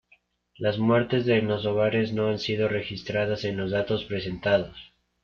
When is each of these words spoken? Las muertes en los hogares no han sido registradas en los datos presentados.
Las 0.57 0.79
muertes 0.79 1.27
en 1.27 1.47
los 1.47 1.67
hogares 1.67 2.11
no 2.11 2.29
han 2.29 2.39
sido 2.39 2.67
registradas 2.67 3.43
en 3.43 3.55
los 3.57 3.69
datos 3.69 4.03
presentados. 4.05 4.91